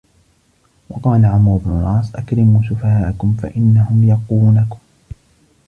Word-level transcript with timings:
وَقَالَ 0.89 1.25
عَمْرُو 1.25 1.57
بْنُ 1.57 1.79
الْعَاصِ 1.81 2.15
أَكْرِمُوا 2.15 2.61
سُفَهَاءَكُمْ 2.69 3.33
فَإِنَّهُمْ 3.33 4.03
يَقُونَكُمْ 4.03 4.79